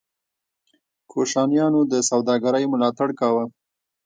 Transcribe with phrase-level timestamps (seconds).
[1.11, 3.45] کوشانیانو د سوداګرۍ ملاتړ کاوه